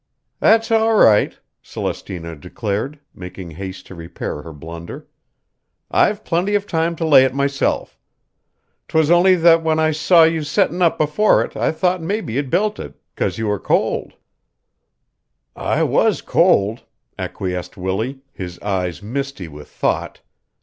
[0.39, 5.05] "That's all right," Celestina declared, making haste to repair her blunder.
[5.91, 7.99] "I've plenty of time to lay it myself.
[8.87, 12.49] 'Twas only that when I saw you settin' up before it I thought mebbe you'd
[12.49, 14.13] built it 'cause you were cold."
[15.55, 16.81] "I was cold,"
[17.19, 20.21] acquiesced Willie, his eyes misty with thought.